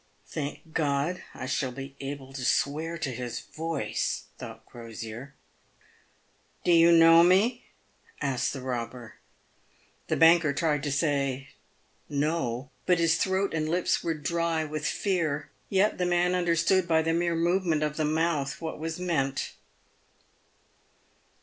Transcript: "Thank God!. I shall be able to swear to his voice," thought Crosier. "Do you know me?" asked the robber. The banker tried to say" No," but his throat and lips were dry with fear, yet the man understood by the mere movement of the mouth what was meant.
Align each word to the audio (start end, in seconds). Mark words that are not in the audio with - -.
"Thank 0.27 0.73
God!. 0.73 1.21
I 1.35 1.45
shall 1.45 1.71
be 1.71 1.95
able 2.01 2.33
to 2.33 2.43
swear 2.43 2.97
to 2.97 3.11
his 3.11 3.39
voice," 3.41 4.23
thought 4.39 4.65
Crosier. 4.65 5.35
"Do 6.63 6.71
you 6.71 6.91
know 6.91 7.21
me?" 7.21 7.67
asked 8.19 8.51
the 8.51 8.61
robber. 8.61 9.17
The 10.07 10.17
banker 10.17 10.53
tried 10.53 10.81
to 10.81 10.91
say" 10.91 11.49
No," 12.25 12.71
but 12.87 12.97
his 12.97 13.17
throat 13.19 13.53
and 13.53 13.69
lips 13.69 14.03
were 14.03 14.15
dry 14.15 14.63
with 14.65 14.87
fear, 14.87 15.51
yet 15.69 15.99
the 15.99 16.07
man 16.07 16.33
understood 16.33 16.87
by 16.87 17.03
the 17.03 17.13
mere 17.13 17.35
movement 17.35 17.83
of 17.83 17.97
the 17.97 18.03
mouth 18.03 18.59
what 18.59 18.79
was 18.79 18.99
meant. 18.99 19.51